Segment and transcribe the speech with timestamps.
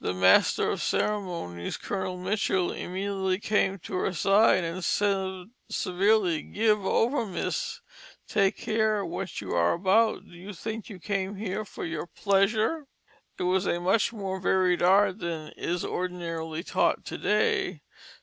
[0.00, 6.86] The Master of Ceremonies, Colonel Mitchell, immediately came to her side and said severely: "Give
[6.86, 7.82] over, Miss.
[8.26, 10.24] Take care what you are about.
[10.26, 12.86] Do you think you came here for your pleasure?"
[13.38, 17.82] It was a much more varied art than is ordinarily taught to day.